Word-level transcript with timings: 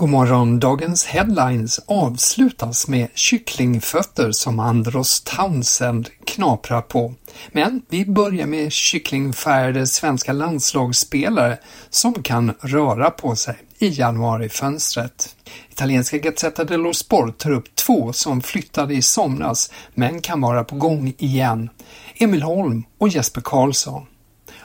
God 0.00 0.08
morgon, 0.08 0.60
dagens 0.60 1.06
headlines 1.06 1.80
avslutas 1.86 2.88
med 2.88 3.08
kycklingfötter 3.14 4.32
som 4.32 4.60
Andros 4.60 5.20
Townsend 5.20 6.08
knaprar 6.24 6.80
på. 6.80 7.14
Men 7.52 7.82
vi 7.88 8.06
börjar 8.06 8.46
med 8.46 8.72
kycklingfärgade 8.72 9.86
svenska 9.86 10.32
landslagsspelare 10.32 11.58
som 11.90 12.22
kan 12.22 12.54
röra 12.60 13.10
på 13.10 13.36
sig 13.36 13.56
i 13.78 13.88
januarifönstret. 13.88 15.36
Italienska 15.70 16.18
Gazzetta 16.18 16.64
dello 16.64 16.94
Sport 16.94 17.38
tar 17.38 17.50
upp 17.50 17.76
två 17.76 18.12
som 18.12 18.40
flyttade 18.40 18.94
i 18.94 19.02
somras 19.02 19.72
men 19.94 20.20
kan 20.20 20.40
vara 20.40 20.64
på 20.64 20.76
gång 20.76 21.14
igen. 21.18 21.70
Emil 22.14 22.42
Holm 22.42 22.84
och 22.98 23.08
Jesper 23.08 23.40
Karlsson. 23.40 24.06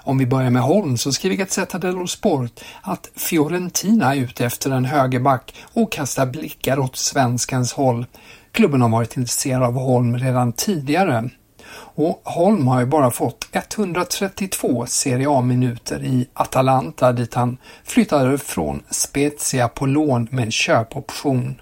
Om 0.07 0.17
vi 0.17 0.25
börjar 0.25 0.49
med 0.49 0.61
Holm 0.61 0.97
så 0.97 1.13
skriver 1.13 1.35
Gazzetta 1.35 1.77
dello 1.77 2.07
Sport 2.07 2.61
att 2.81 3.09
Fiorentina 3.15 4.15
är 4.15 4.19
ute 4.19 4.45
efter 4.45 4.71
en 4.71 4.85
högerback 4.85 5.53
och 5.73 5.91
kastar 5.91 6.25
blickar 6.25 6.79
åt 6.79 6.95
svenskens 6.95 7.73
håll. 7.73 8.05
Klubben 8.51 8.81
har 8.81 8.89
varit 8.89 9.17
intresserad 9.17 9.63
av 9.63 9.73
Holm 9.73 10.17
redan 10.17 10.53
tidigare. 10.53 11.29
Och 11.77 12.21
Holm 12.23 12.67
har 12.67 12.79
ju 12.79 12.85
bara 12.85 13.11
fått 13.11 13.47
132 13.51 14.85
Serie 14.85 15.29
A-minuter 15.29 16.03
i 16.03 16.27
Atalanta 16.33 17.11
dit 17.11 17.33
han 17.33 17.57
flyttade 17.83 18.37
från 18.37 18.83
Spezia 18.89 19.67
på 19.67 19.85
lån 19.85 20.27
med 20.31 20.53
köpoption. 20.53 21.61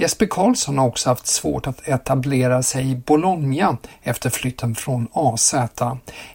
Jesper 0.00 0.26
Karlsson 0.26 0.78
har 0.78 0.86
också 0.86 1.08
haft 1.08 1.26
svårt 1.26 1.66
att 1.66 1.88
etablera 1.88 2.62
sig 2.62 2.90
i 2.90 2.96
Bologna 2.96 3.76
efter 4.02 4.30
flytten 4.30 4.74
från 4.74 5.08
AZ. 5.12 5.54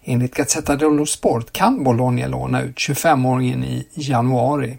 Enligt 0.03 0.35
Gazzetta 0.35 0.75
dello 0.75 1.05
Sport 1.05 1.53
kan 1.53 1.83
Bologna 1.83 2.27
låna 2.27 2.61
ut 2.61 2.75
25-åringen 2.75 3.65
i 3.65 3.87
januari. 3.93 4.77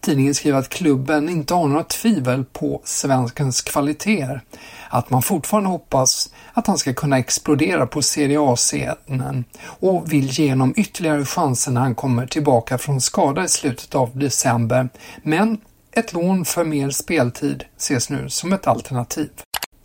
Tidningen 0.00 0.34
skriver 0.34 0.58
att 0.58 0.68
klubben 0.68 1.28
inte 1.28 1.54
har 1.54 1.68
några 1.68 1.84
tvivel 1.84 2.44
på 2.44 2.80
svenskens 2.84 3.60
kvaliteter. 3.60 4.40
Att 4.88 5.10
man 5.10 5.22
fortfarande 5.22 5.68
hoppas 5.70 6.30
att 6.52 6.66
han 6.66 6.78
ska 6.78 6.94
kunna 6.94 7.18
explodera 7.18 7.86
på 7.86 8.02
Serie 8.02 8.40
A-scenen 8.40 9.44
och 9.64 10.12
vill 10.12 10.40
ge 10.40 10.50
honom 10.50 10.74
ytterligare 10.76 11.24
chanser 11.24 11.72
när 11.72 11.80
han 11.80 11.94
kommer 11.94 12.26
tillbaka 12.26 12.78
från 12.78 13.00
skada 13.00 13.44
i 13.44 13.48
slutet 13.48 13.94
av 13.94 14.18
december. 14.18 14.88
Men 15.22 15.58
ett 15.92 16.12
lån 16.12 16.44
för 16.44 16.64
mer 16.64 16.90
speltid 16.90 17.64
ses 17.76 18.10
nu 18.10 18.28
som 18.28 18.52
ett 18.52 18.66
alternativ. 18.66 19.30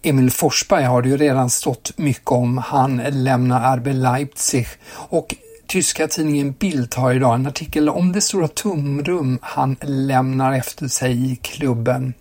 Emil 0.03 0.31
Forsberg 0.31 0.83
har 0.83 1.01
det 1.01 1.09
ju 1.09 1.17
redan 1.17 1.49
stått 1.49 1.97
mycket 1.97 2.31
om. 2.31 2.57
Han 2.57 2.97
lämnar 2.97 3.77
RB 3.77 3.87
Leipzig 3.87 4.67
och 4.91 5.35
tyska 5.67 6.07
tidningen 6.07 6.51
Bild 6.51 6.95
har 6.95 7.13
idag 7.13 7.35
en 7.35 7.47
artikel 7.47 7.89
om 7.89 8.11
det 8.11 8.21
stora 8.21 8.47
tumrum 8.47 9.39
han 9.41 9.75
lämnar 9.81 10.53
efter 10.53 10.87
sig 10.87 11.31
i 11.31 11.35
klubben. 11.35 12.13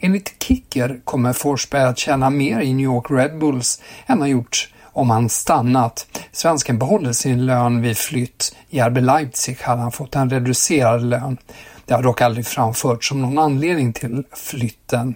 Enligt 0.00 0.42
Kicker 0.42 1.00
kommer 1.04 1.32
Forsberg 1.32 1.82
att 1.82 1.98
tjäna 1.98 2.30
mer 2.30 2.60
i 2.60 2.72
New 2.72 2.84
York 2.84 3.06
Red 3.10 3.38
Bulls 3.38 3.80
än 4.06 4.20
han 4.20 4.30
gjort 4.30 4.68
om 4.82 5.10
han 5.10 5.28
stannat. 5.28 6.06
Svensken 6.32 6.78
behåller 6.78 7.12
sin 7.12 7.46
lön 7.46 7.82
vid 7.82 7.96
flytt. 7.98 8.56
I 8.70 8.80
RB 8.80 8.96
Leipzig 8.96 9.58
hade 9.60 9.80
han 9.80 9.92
fått 9.92 10.16
en 10.16 10.30
reducerad 10.30 11.02
lön. 11.02 11.36
Det 11.88 11.94
har 11.94 12.02
dock 12.02 12.20
aldrig 12.20 12.46
framförts 12.46 13.08
som 13.08 13.22
någon 13.22 13.38
anledning 13.38 13.92
till 13.92 14.24
flytten. 14.32 15.14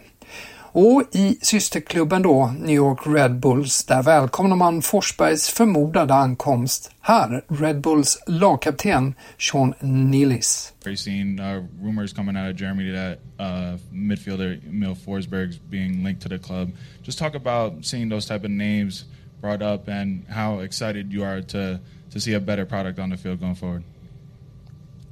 Och 0.75 1.03
i 1.13 1.39
systerklubben 1.43 2.23
då, 2.23 2.55
New 2.59 2.75
York 2.77 2.99
Red 3.07 3.41
Bulls, 3.41 3.85
där 3.85 4.03
välkomnar 4.03 4.57
man 4.57 4.83
Forsbergs 4.83 5.49
förmodade 5.49 6.15
ankomst. 6.15 6.91
Här, 7.01 7.43
Red 7.49 7.81
Bulls 7.81 8.23
lagkapten 8.27 9.15
Sean 9.39 9.75
Nillis. 9.81 10.73
We've 10.85 10.97
seen 10.97 11.41
uh, 11.41 11.65
rumors 11.83 12.13
coming 12.13 12.37
out 12.37 12.55
of 12.55 12.61
Germany 12.61 12.93
that 12.93 13.19
uh, 13.39 13.79
midfielder 13.91 14.61
Emil 14.69 14.97
Forsberg's 15.07 15.59
being 15.71 16.05
linked 16.05 16.23
to 16.23 16.29
the 16.29 16.39
club. 16.39 16.71
Just 17.03 17.19
talk 17.19 17.35
about 17.35 17.85
seeing 17.85 18.11
those 18.11 18.29
type 18.29 18.45
of 18.45 18.51
names 18.51 19.05
brought 19.41 19.63
up 19.63 19.89
and 19.89 20.25
how 20.29 20.61
excited 20.61 21.13
you 21.13 21.25
are 21.25 21.43
to 21.43 21.81
to 22.13 22.21
see 22.21 22.37
a 22.37 22.41
better 22.41 22.67
product 22.67 22.99
on 22.99 23.11
the 23.11 23.17
field 23.17 23.41
going 23.41 23.57
forward. 23.57 23.83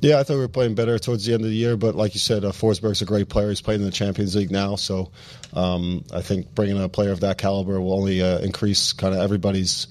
Yeah, 0.00 0.18
I 0.18 0.22
thought 0.22 0.34
we 0.34 0.40
were 0.40 0.48
playing 0.48 0.74
better 0.74 0.98
towards 0.98 1.26
the 1.26 1.34
end 1.34 1.44
of 1.44 1.50
the 1.50 1.56
year, 1.56 1.76
but 1.76 1.94
like 1.94 2.14
you 2.14 2.20
said, 2.20 2.42
uh, 2.42 2.52
Forsberg's 2.52 3.02
a 3.02 3.04
great 3.04 3.28
player. 3.28 3.50
He's 3.50 3.60
playing 3.60 3.80
in 3.80 3.86
the 3.86 3.92
Champions 3.92 4.34
League 4.34 4.50
now, 4.50 4.76
so 4.76 5.10
um, 5.52 6.04
I 6.10 6.22
think 6.22 6.54
bringing 6.54 6.82
a 6.82 6.88
player 6.88 7.10
of 7.10 7.20
that 7.20 7.36
caliber 7.36 7.78
will 7.78 7.92
only 7.92 8.22
uh, 8.22 8.38
increase 8.38 8.94
kind 8.94 9.14
of 9.14 9.20
everybody's 9.20 9.88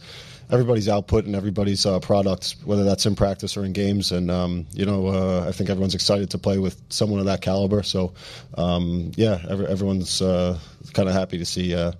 everybody's 0.51 0.89
output 0.89 1.25
and 1.25 1.35
everybody's 1.35 1.85
uh, 1.85 1.99
whether 1.99 2.83
that's 2.83 3.05
in 3.05 3.15
practice 3.15 3.55
or 3.55 3.63
in 3.65 3.71
games. 3.71 4.11
And 4.11 4.31
um, 4.31 4.65
you 4.73 4.85
know, 4.85 5.07
uh, 5.07 5.45
I 5.47 5.51
think 5.51 5.69
everyone's 5.69 5.93
excited 5.93 6.31
to 6.31 6.39
play 6.39 6.57
with 6.57 6.81
someone 6.89 7.19
of 7.19 7.27
that 7.27 7.41
caliber. 7.41 7.83
So 7.83 8.13
um, 8.57 9.11
yeah, 9.15 9.39
every, 9.47 9.67
everyone's 9.67 10.23
uh, 10.23 10.57
kind 10.93 11.07
of 11.07 11.13
happy 11.13 11.37
to 11.37 11.45
see 11.45 11.75
uh, 11.75 11.91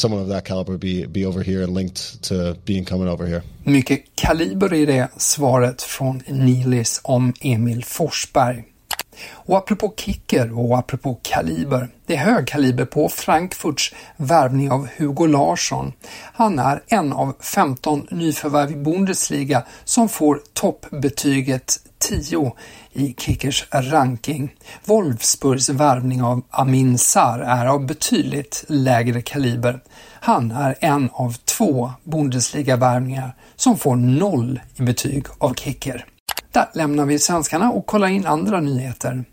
someone 0.00 0.22
of 0.22 0.28
that 0.28 0.44
caliber 0.44 0.78
be, 0.78 1.06
be 1.06 1.26
over 1.26 1.42
here 1.42 1.62
and 1.62 1.74
linked 1.74 2.22
to 2.22 2.54
being 2.64 2.84
coming 2.84 3.08
over 3.08 3.26
here. 3.26 3.42
Mycket 3.64 4.04
kaliber 4.14 4.74
i 4.74 4.86
det 4.86 5.08
svaret 5.16 5.82
från 5.82 6.22
Nilis 6.26 7.00
om 7.04 7.32
Emil 7.40 7.84
Forsberg. 7.84 8.64
Och 9.30 9.58
apropå 9.58 9.94
kicker 9.96 10.58
och 10.58 10.78
apropå 10.78 11.18
kaliber, 11.22 11.88
det 12.06 12.14
är 12.14 12.18
hög 12.18 12.46
kaliber 12.46 12.84
på 12.84 13.08
Frankfurts 13.08 13.94
värvning 14.16 14.70
av 14.70 14.88
Hugo 14.96 15.26
Larsson. 15.26 15.92
Han 16.32 16.58
är 16.58 16.82
en 16.86 17.12
av 17.12 17.36
15 17.40 18.06
nyförvärv 18.10 18.72
i 18.72 18.76
Bundesliga 18.76 19.64
som 19.84 20.08
får 20.08 20.40
toppbetyget 20.52 21.78
10 21.98 22.52
i 22.92 23.14
Kickers 23.18 23.66
ranking. 23.70 24.54
Wolfsburgs 24.84 25.68
värvning 25.68 26.22
av 26.22 26.42
Amin 26.50 26.98
Sar 26.98 27.38
är 27.38 27.66
av 27.66 27.86
betydligt 27.86 28.64
lägre 28.68 29.22
kaliber. 29.22 29.80
Han 30.20 30.50
är 30.50 30.76
en 30.80 31.10
av 31.12 31.32
två 31.32 31.92
Bundesliga-värvningar 32.04 33.34
som 33.56 33.78
får 33.78 33.96
noll 33.96 34.60
i 34.76 34.82
betyg 34.82 35.26
av 35.38 35.54
Kicker. 35.54 36.06
Där 36.52 36.68
lämnar 36.74 37.06
vi 37.06 37.18
svenskarna 37.18 37.70
och 37.70 37.86
kollar 37.86 38.08
in 38.08 38.26
andra 38.26 38.60
nyheter. 38.60 39.24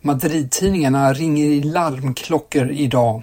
Madrid-tidningarna 0.00 1.12
ringer 1.12 1.46
i 1.46 1.62
larmklockor 1.62 2.70
idag. 2.70 3.22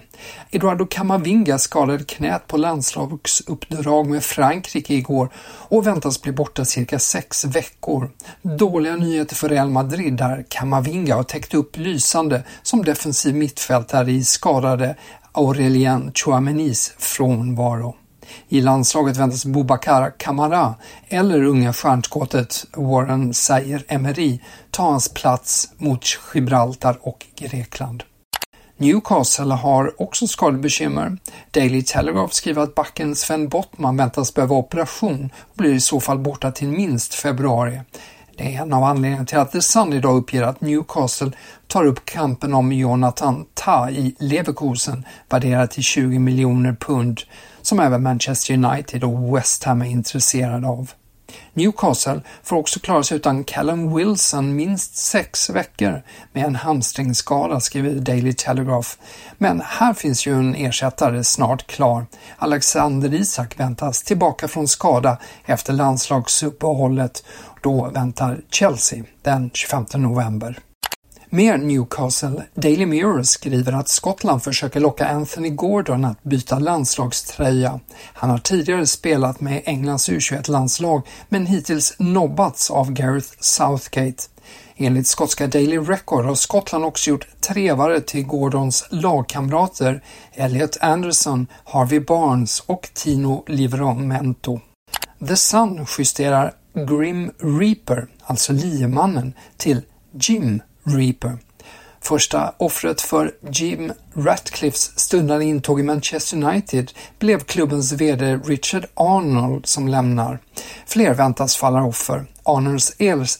Eduardo 0.50 0.86
Camavinga 0.86 1.58
skadade 1.58 2.04
knät 2.04 2.46
på 2.46 2.56
landslagsuppdrag 2.56 4.06
med 4.06 4.24
Frankrike 4.24 4.94
igår 4.94 5.28
och 5.68 5.86
väntas 5.86 6.22
bli 6.22 6.32
borta 6.32 6.64
cirka 6.64 6.98
sex 6.98 7.44
veckor. 7.44 8.10
Dåliga 8.42 8.96
nyheter 8.96 9.36
för 9.36 9.48
Real 9.48 9.70
Madrid 9.70 10.16
där 10.16 10.44
Camavinga 10.48 11.14
har 11.14 11.22
täckt 11.22 11.54
upp 11.54 11.76
lysande 11.76 12.42
som 12.62 12.84
defensiv 12.84 13.34
mittfältare 13.34 14.12
i 14.12 14.24
skadade 14.24 14.96
Aurelien 15.32 16.12
Chouamenis 16.14 16.94
frånvaro. 16.98 17.96
I 18.48 18.60
landslaget 18.60 19.16
väntas 19.16 19.44
Boubacar 19.44 20.12
Kamara 20.18 20.74
eller 21.08 21.44
unga 21.44 21.72
stjärnskottet 21.72 22.66
Warren 22.76 23.34
Sayer 23.34 23.84
Emery 23.88 24.38
ta 24.70 24.82
hans 24.82 25.08
plats 25.08 25.68
mot 25.76 26.04
Gibraltar 26.34 26.98
och 27.02 27.26
Grekland. 27.36 28.02
Newcastle 28.78 29.54
har 29.54 30.02
också 30.02 30.26
skadebekymmer. 30.26 31.16
Daily 31.50 31.82
Telegraph 31.82 32.32
skriver 32.32 32.62
att 32.62 32.74
backen 32.74 33.16
Sven 33.16 33.48
Bottman 33.48 33.96
väntas 33.96 34.34
behöva 34.34 34.54
operation 34.54 35.30
och 35.38 35.56
blir 35.56 35.74
i 35.74 35.80
så 35.80 36.00
fall 36.00 36.18
borta 36.18 36.50
till 36.50 36.68
minst 36.68 37.14
februari. 37.14 37.80
Det 38.36 38.54
är 38.54 38.62
en 38.62 38.72
av 38.72 38.84
anledningarna 38.84 39.26
till 39.26 39.38
att 39.38 39.52
The 39.52 39.62
Sun 39.62 39.92
idag 39.92 40.16
uppger 40.16 40.42
att 40.42 40.60
Newcastle 40.60 41.32
tar 41.66 41.84
upp 41.84 42.04
kampen 42.04 42.54
om 42.54 42.72
Jonathan 42.72 43.46
Ta 43.54 43.90
i 43.90 44.14
Leverkusen 44.18 45.04
värderat 45.28 45.70
till 45.70 45.82
20 45.82 46.18
miljoner 46.18 46.76
pund 46.80 47.20
som 47.66 47.80
även 47.80 48.02
Manchester 48.02 48.54
United 48.54 49.04
och 49.04 49.36
West 49.36 49.64
Ham 49.64 49.82
är 49.82 49.86
intresserade 49.86 50.68
av. 50.68 50.90
Newcastle 51.54 52.20
får 52.42 52.56
också 52.56 52.80
klara 52.80 53.02
sig 53.02 53.16
utan 53.16 53.44
Callum 53.44 53.96
Wilson 53.96 54.56
minst 54.56 54.96
sex 54.96 55.50
veckor 55.50 56.02
med 56.32 56.44
en 56.44 56.56
hamstringsskada, 56.56 57.60
skriver 57.60 57.94
Daily 57.94 58.32
Telegraph. 58.32 58.88
Men 59.38 59.62
här 59.64 59.94
finns 59.94 60.26
ju 60.26 60.34
en 60.34 60.54
ersättare 60.54 61.24
snart 61.24 61.66
klar. 61.66 62.06
Alexander 62.36 63.14
Isak 63.14 63.60
väntas 63.60 64.02
tillbaka 64.02 64.48
från 64.48 64.68
skada 64.68 65.18
efter 65.44 65.72
landslagsuppehållet. 65.72 67.24
Då 67.60 67.90
väntar 67.94 68.40
Chelsea 68.50 69.04
den 69.22 69.50
25 69.54 69.84
november. 69.94 70.58
Mer 71.30 71.58
Newcastle. 71.58 72.42
Daily 72.54 72.86
Mirror 72.86 73.22
skriver 73.22 73.72
att 73.72 73.88
Skottland 73.88 74.42
försöker 74.42 74.80
locka 74.80 75.08
Anthony 75.08 75.50
Gordon 75.50 76.04
att 76.04 76.22
byta 76.22 76.58
landslagströja. 76.58 77.80
Han 78.14 78.30
har 78.30 78.38
tidigare 78.38 78.86
spelat 78.86 79.40
med 79.40 79.62
Englands 79.64 80.08
U21-landslag 80.08 81.02
men 81.28 81.46
hittills 81.46 81.94
nobbats 81.98 82.70
av 82.70 82.92
Gareth 82.92 83.28
Southgate. 83.40 84.22
Enligt 84.76 85.06
skotska 85.06 85.46
Daily 85.46 85.78
Record 85.78 86.24
har 86.24 86.34
Skottland 86.34 86.84
också 86.84 87.10
gjort 87.10 87.26
trevare 87.40 88.00
till 88.00 88.26
Gordons 88.26 88.84
lagkamrater 88.90 90.02
Elliot 90.32 90.76
Anderson, 90.80 91.46
Harvey 91.64 92.00
Barnes 92.00 92.60
och 92.60 92.88
Tino 92.94 93.44
Livramento. 93.46 94.60
The 95.28 95.36
Sun 95.36 95.86
justerar 95.98 96.54
Grim 96.74 97.30
Reaper, 97.38 98.06
alltså 98.24 98.52
liemannen, 98.52 99.32
till 99.56 99.82
Jim 100.20 100.60
Reaper. 100.86 101.38
Första 102.00 102.54
offret 102.58 103.00
för 103.00 103.32
Jim 103.50 103.92
Ratcliffes 104.14 104.98
stundande 104.98 105.44
intåg 105.44 105.80
i 105.80 105.82
Manchester 105.82 106.36
United 106.36 106.92
blev 107.18 107.40
klubbens 107.40 107.92
VD 107.92 108.36
Richard 108.36 108.86
Arnold 108.94 109.66
som 109.66 109.88
lämnar. 109.88 110.38
Fler 110.86 111.14
väntas 111.14 111.56
falla 111.56 111.82
offer. 111.82 112.26
Arnolds 112.42 112.96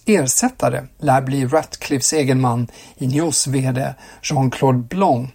ersättare 0.06 0.86
lär 0.98 1.20
bli 1.20 1.46
Ratcliffes 1.46 2.12
egen 2.12 2.40
man, 2.40 2.66
Ineos 2.96 3.46
VD 3.46 3.94
Jean-Claude 4.22 4.78
Blanc. 4.88 5.30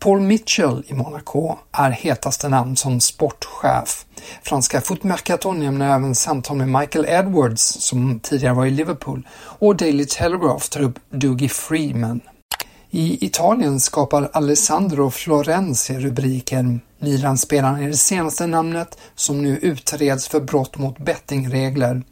Paul 0.00 0.20
Mitchell 0.20 0.84
i 0.86 0.94
Monaco 0.94 1.58
är 1.72 1.90
hetaste 1.90 2.48
namn 2.48 2.76
som 2.76 3.00
sportchef. 3.00 4.06
Franska 4.42 4.80
Footmercaton 4.80 5.58
nämner 5.60 5.94
även 5.94 6.14
samtal 6.14 6.56
med 6.56 6.68
Michael 6.68 7.06
Edwards 7.08 7.62
som 7.62 8.20
tidigare 8.20 8.54
var 8.54 8.66
i 8.66 8.70
Liverpool 8.70 9.28
och 9.32 9.76
Daily 9.76 10.06
Telegraph 10.06 10.68
tar 10.68 10.80
upp 10.80 10.98
Dougie 11.10 11.48
Freeman. 11.48 12.20
I 12.90 13.26
Italien 13.26 13.80
skapar 13.80 14.30
Alessandro 14.32 15.10
Florenzi 15.10 15.98
rubriken 15.98 16.80
Milan-spelaren 16.98 17.82
är 17.82 17.88
det 17.88 17.96
senaste 17.96 18.46
namnet 18.46 18.98
som 19.14 19.42
nu 19.42 19.58
utreds 19.58 20.28
för 20.28 20.40
brott 20.40 20.78
mot 20.78 20.98
bettingregler. 20.98 22.02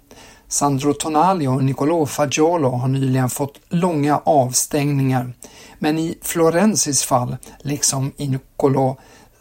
Sandro 0.49 0.95
Tonali 0.95 1.47
och 1.47 1.65
Nicolò 1.65 2.07
Fagiolo 2.07 2.69
har 2.69 2.89
nyligen 2.89 3.31
fått 3.31 3.61
långa 3.69 4.21
avstängningar. 4.25 5.33
Men 5.79 5.99
i 5.99 6.19
Florenzis 6.23 7.05
fall, 7.05 7.37
liksom 7.59 8.13
i 8.17 8.29
Nicolò 8.29 8.97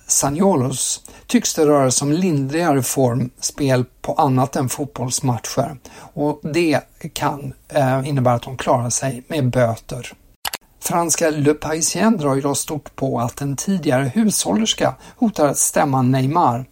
Sagnolos, 0.08 1.04
tycks 1.28 1.54
det 1.54 1.66
röra 1.66 1.92
sig 1.92 2.06
om 2.06 2.12
lindrigare 2.12 2.84
form 2.84 3.30
spel 3.40 3.86
på 4.02 4.14
annat 4.14 4.56
än 4.56 4.70
fotbollsmatcher 4.70 5.78
och 5.98 6.40
det 6.44 6.82
kan 7.14 7.54
eh, 7.68 8.10
innebära 8.10 8.34
att 8.34 8.42
de 8.42 8.58
klarar 8.58 8.90
sig 8.90 9.24
med 9.28 9.50
böter. 9.50 10.14
Franska 10.80 11.30
Le 11.30 11.54
Parisien 11.54 12.18
drar 12.18 12.36
idag 12.36 12.58
stort 12.58 12.96
på 12.96 13.20
att 13.20 13.42
en 13.42 13.56
tidigare 13.56 14.12
hushållerska 14.16 14.96
hotar 15.18 15.48
att 15.48 15.58
stämma 15.58 16.02
Neymar 16.02 16.66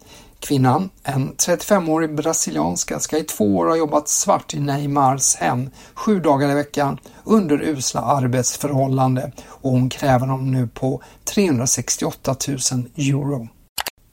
Kvinnan, 0.46 0.90
en 1.04 1.34
35-årig 1.34 2.16
brasilianska, 2.16 3.00
ska 3.00 3.18
i 3.18 3.24
två 3.24 3.58
år 3.58 3.66
ha 3.66 3.76
jobbat 3.76 4.10
svart 4.10 4.54
i 4.54 4.60
Neymars 4.60 5.36
hem 5.36 5.70
sju 5.94 6.20
dagar 6.20 6.52
i 6.52 6.54
veckan 6.54 7.00
under 7.24 7.62
usla 7.62 8.02
arbetsförhållande 8.02 9.32
och 9.48 9.72
hon 9.72 9.90
kräver 9.90 10.28
dem 10.28 10.52
nu 10.52 10.68
på 10.68 11.02
368 11.24 12.36
000 12.48 12.58
euro. 12.96 13.48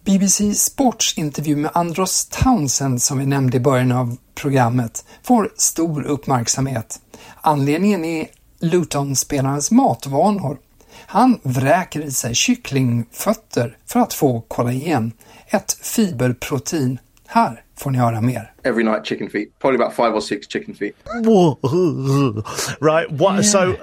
BBC 0.04 0.54
Sports 0.54 1.18
intervju 1.18 1.56
med 1.56 1.70
Andros 1.74 2.26
Townsend 2.26 3.02
som 3.02 3.18
vi 3.18 3.26
nämnde 3.26 3.56
i 3.56 3.60
början 3.60 3.92
av 3.92 4.16
programmet 4.34 5.04
får 5.22 5.52
stor 5.56 6.02
uppmärksamhet. 6.02 7.00
Anledningen 7.40 8.04
är 8.04 8.26
Luton-spelarens 8.60 9.70
matvanor. 9.70 10.58
Han 11.06 11.40
vräker 11.42 12.00
i 12.00 12.10
sig 12.10 12.34
kycklingfötter 12.34 13.76
för 13.86 14.00
att 14.00 14.14
få 14.14 14.40
kollagen 14.40 15.12
ett 15.52 15.72
fiberprotein. 15.72 16.98
Här 17.26 17.62
får 17.78 17.90
ni 17.90 17.98
höra 17.98 18.20
mer. 18.20 18.52
Every 18.62 18.84
night 18.84 19.06
chicken 19.06 19.30
feet, 19.30 19.58
probably 19.58 19.82
about 19.82 19.94
five 19.94 20.14
or 20.14 20.20
six 20.20 20.48
chicken 20.48 20.74
feet. 20.74 20.96
right. 22.80 23.10
What? 23.10 23.34
Yeah. 23.34 23.42
So, 23.42 23.76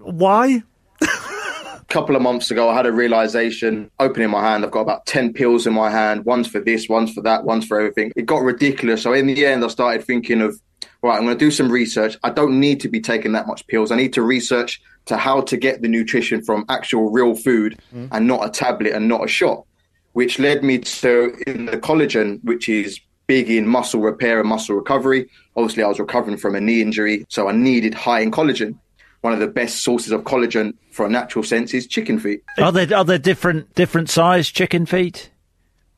why? 0.00 0.62
A 1.00 1.92
couple 1.92 2.16
of 2.16 2.22
months 2.22 2.50
ago, 2.50 2.68
I 2.70 2.74
had 2.74 2.86
a 2.86 2.92
realization 2.92 3.90
opening 3.98 4.30
my 4.30 4.40
hand. 4.40 4.64
I've 4.64 4.70
got 4.70 4.80
about 4.82 5.06
10 5.06 5.32
pills 5.32 5.66
in 5.66 5.72
my 5.72 5.90
hand. 5.90 6.24
One's 6.24 6.46
for 6.46 6.60
this, 6.60 6.88
one's 6.88 7.12
for 7.12 7.22
that, 7.22 7.44
one's 7.44 7.66
for 7.66 7.80
everything. 7.80 8.12
It 8.16 8.26
got 8.26 8.42
ridiculous. 8.42 9.02
So, 9.02 9.12
in 9.12 9.26
the 9.26 9.46
end, 9.46 9.64
I 9.64 9.68
started 9.68 10.04
thinking 10.04 10.40
of, 10.40 10.60
right, 11.02 11.16
I'm 11.16 11.24
going 11.24 11.38
to 11.38 11.44
do 11.44 11.50
some 11.50 11.70
research. 11.72 12.16
I 12.22 12.30
don't 12.30 12.60
need 12.60 12.80
to 12.80 12.88
be 12.88 13.00
taking 13.00 13.32
that 13.32 13.46
much 13.46 13.66
pills. 13.66 13.90
I 13.90 13.96
need 13.96 14.12
to 14.12 14.22
research 14.22 14.80
to 15.06 15.16
how 15.16 15.40
to 15.40 15.56
get 15.56 15.82
the 15.82 15.88
nutrition 15.88 16.42
from 16.42 16.64
actual 16.68 17.10
real 17.10 17.34
food 17.34 17.78
mm. 17.94 18.08
and 18.12 18.26
not 18.26 18.46
a 18.46 18.50
tablet 18.50 18.92
and 18.92 19.08
not 19.08 19.24
a 19.24 19.28
shot 19.28 19.64
which 20.12 20.38
led 20.38 20.62
me 20.62 20.78
to 20.78 21.34
in 21.46 21.66
the 21.66 21.78
collagen, 21.78 22.42
which 22.44 22.68
is 22.68 23.00
big 23.26 23.48
in 23.48 23.66
muscle 23.66 24.00
repair 24.00 24.40
and 24.40 24.48
muscle 24.48 24.74
recovery. 24.74 25.28
Obviously, 25.56 25.82
I 25.82 25.88
was 25.88 26.00
recovering 26.00 26.36
from 26.36 26.54
a 26.54 26.60
knee 26.60 26.82
injury, 26.82 27.24
so 27.28 27.48
I 27.48 27.52
needed 27.52 27.94
high 27.94 28.20
in 28.20 28.30
collagen. 28.30 28.76
One 29.20 29.32
of 29.32 29.38
the 29.38 29.46
best 29.46 29.82
sources 29.82 30.12
of 30.12 30.22
collagen 30.22 30.74
for 30.90 31.06
a 31.06 31.10
natural 31.10 31.44
sense 31.44 31.74
is 31.74 31.86
chicken 31.86 32.18
feet. 32.18 32.42
Are 32.58 32.72
there 32.72 32.96
are 32.96 33.04
there 33.04 33.18
different 33.18 33.74
different 33.74 34.10
size 34.10 34.48
chicken 34.48 34.86
feet? 34.86 35.30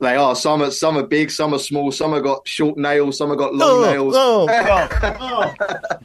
They 0.00 0.16
are. 0.16 0.34
Some 0.34 0.62
are 0.62 0.72
some 0.72 0.98
are 0.98 1.06
big, 1.06 1.30
some 1.30 1.54
are 1.54 1.60
small, 1.60 1.92
some 1.92 2.12
have 2.12 2.24
got 2.24 2.46
short 2.48 2.76
nails, 2.76 3.18
some 3.18 3.28
have 3.28 3.38
got 3.38 3.54
long 3.54 3.84
oh, 3.84 3.90
nails. 3.90 4.14
Oh 4.16 4.46
God! 4.46 4.90
oh 5.20 5.54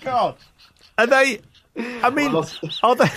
God! 0.01 0.35
Are 0.99 1.07
they? 1.07 1.41
I 1.75 2.09
mean, 2.11 2.33
are 2.83 2.95
they? 2.95 3.09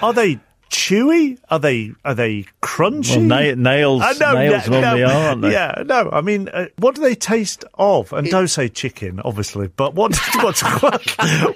Are 0.00 0.12
they 0.12 0.40
chewy? 0.70 1.38
Are 1.50 1.58
they 1.58 1.92
are 2.04 2.14
they 2.14 2.46
crunchy? 2.62 3.16
Well, 3.16 3.24
na- 3.24 3.54
nails 3.54 4.02
uh, 4.02 4.14
no, 4.20 4.34
nails 4.34 4.68
no, 4.68 4.80
normally 4.80 5.02
no, 5.02 5.08
are, 5.08 5.28
aren't 5.28 5.42
they? 5.42 5.52
Yeah, 5.52 5.82
no. 5.84 6.10
I 6.10 6.20
mean, 6.20 6.48
uh, 6.48 6.66
what 6.78 6.94
do 6.94 7.02
they 7.02 7.14
taste 7.14 7.64
of? 7.74 8.12
And 8.12 8.26
it, 8.26 8.30
don't 8.30 8.48
say 8.48 8.68
chicken, 8.68 9.20
obviously. 9.24 9.68
But 9.68 9.94
what 9.94 10.16
what, 10.42 10.60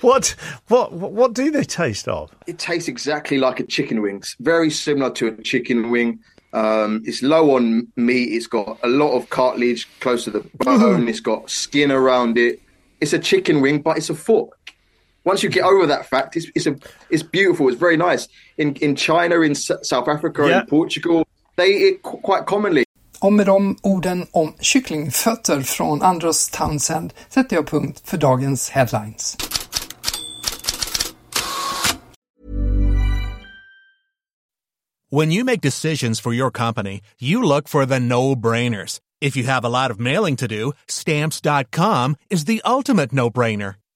what 0.03 0.29
what 0.69 0.93
what 0.93 1.33
do 1.33 1.51
they 1.51 1.65
taste 1.65 2.09
of? 2.09 2.35
It 2.47 2.59
tastes 2.59 2.89
exactly 2.89 3.39
like 3.39 3.61
a 3.61 3.65
chicken 3.65 4.03
wing. 4.03 4.17
It's 4.17 4.37
very 4.41 4.71
similar 4.71 5.11
to 5.13 5.29
a 5.29 5.43
chicken 5.43 5.91
wing. 5.91 6.19
Um, 6.53 7.03
it's 7.05 7.23
low 7.23 7.57
on 7.57 7.89
meat. 7.97 8.33
It's 8.33 8.47
got 8.47 8.79
a 8.83 8.89
lot 8.89 9.17
of 9.17 9.31
cartilage 9.31 9.89
close 10.01 10.25
to 10.25 10.31
the 10.31 10.47
bone. 10.59 11.09
it's 11.09 11.21
got 11.21 11.51
skin 11.51 11.91
around 11.91 12.39
it. 12.39 12.61
It's 13.01 13.13
a 13.13 13.19
chicken 13.19 13.61
wing, 13.61 13.83
but 13.83 13.97
it's 13.97 14.11
a 14.11 14.15
foot 14.15 14.51
once 15.25 15.43
you 15.43 15.51
get 15.51 15.65
over 15.65 15.87
that 15.87 16.07
fact, 16.07 16.37
it's 16.37 16.47
it's 16.55 16.67
a 16.67 16.77
it's 17.11 17.23
beautiful. 17.23 17.69
It's 17.69 17.79
very 17.79 17.97
nice. 17.97 18.29
In 18.57 18.75
in 18.77 18.97
China, 18.97 19.41
in 19.41 19.53
S 19.53 19.71
South 19.83 20.09
Africa, 20.09 20.47
yeah. 20.47 20.61
in 20.61 20.67
Portugal, 20.67 21.27
they 21.57 21.89
eat 21.89 22.03
quite 22.03 22.47
commonly. 22.47 22.85
Och 23.21 23.33
med 23.33 23.47
de 23.47 23.77
orden 23.83 24.27
om 24.31 24.55
kycklingfötter 24.61 25.61
från 25.61 26.03
Andros 26.03 26.49
Townsend 26.51 27.13
sätter 27.29 27.57
jag 27.57 27.67
punkt 27.67 28.03
för 28.05 28.17
dagens 28.17 28.71
headlines. 28.71 29.37
When 35.11 35.31
you 35.31 35.45
make 35.45 35.61
decisions 35.61 36.21
for 36.21 36.35
your 36.35 36.51
company, 36.51 37.01
you 37.21 37.43
look 37.43 37.69
for 37.69 37.87
the 37.87 38.01
no-brainers. 38.01 38.99
If 39.21 39.37
you 39.37 39.45
have 39.45 39.65
a 39.65 39.69
lot 39.69 39.91
of 39.93 40.01
mailing 40.01 40.37
to 40.37 40.49
do, 40.49 40.73
stamps.com 40.89 42.17
is 42.31 42.45
the 42.45 42.61
ultimate 42.65 43.13
no-brainer. 43.13 43.75